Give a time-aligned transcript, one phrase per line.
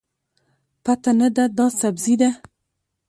[0.83, 2.29] پته نه ده، دا سبزي ده.